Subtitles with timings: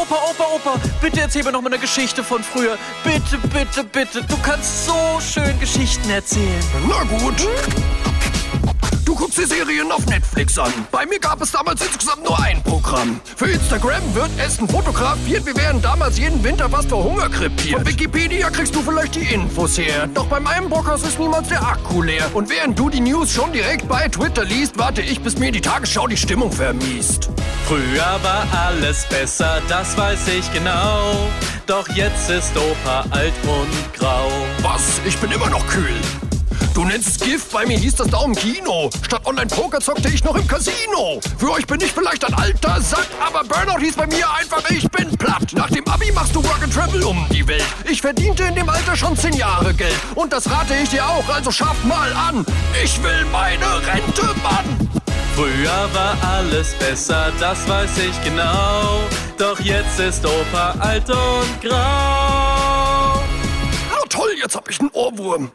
[0.00, 2.78] Opa, Opa, Opa, bitte erzähl mir noch mal eine Geschichte von früher.
[3.02, 4.22] Bitte, bitte, bitte.
[4.22, 6.62] Du kannst so schön Geschichten erzählen.
[6.88, 7.34] Na gut.
[9.04, 10.72] Du guckst die Serien auf Netflix an.
[10.92, 12.77] Bei mir gab es damals insgesamt nur ein Programm.
[13.36, 15.44] Für Instagram wird Essen fotografiert.
[15.44, 17.76] Wir wären damals jeden Winter fast vor Hunger krepiert.
[17.76, 20.08] Von Wikipedia kriegst du vielleicht die Infos her.
[20.14, 22.30] Doch bei meinem Brockhaus ist niemals der Akku leer.
[22.32, 25.60] Und während du die News schon direkt bei Twitter liest, warte ich, bis mir die
[25.60, 27.28] Tagesschau die Stimmung vermiest.
[27.66, 31.28] Früher war alles besser, das weiß ich genau.
[31.66, 34.30] Doch jetzt ist Opa alt und grau.
[34.62, 35.02] Was?
[35.04, 36.27] Ich bin immer noch kühl.
[36.78, 38.88] Du nennst es Gift, bei mir hieß das da im Kino.
[39.04, 41.18] Statt Online-Poker zockte ich noch im Casino.
[41.36, 44.88] Für euch bin ich vielleicht ein alter Sack, aber Burnout hieß bei mir einfach, ich
[44.90, 45.52] bin platt.
[45.54, 47.64] Nach dem Abi machst du Work and Travel um die Welt.
[47.90, 49.96] Ich verdiente in dem Alter schon zehn Jahre Geld.
[50.14, 52.46] Und das rate ich dir auch, also schaff mal an.
[52.84, 54.88] Ich will meine Rente, Mann.
[55.34, 59.00] Früher war alles besser, das weiß ich genau.
[59.36, 63.20] Doch jetzt ist Opa alt und grau.
[63.90, 65.50] Na toll, jetzt hab ich einen Ohrwurm.